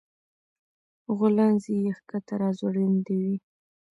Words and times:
غولانځې 1.17 1.73
يې 1.83 1.91
ښکته 1.97 2.33
راځوړندې 2.41 3.15
وې 3.23 3.35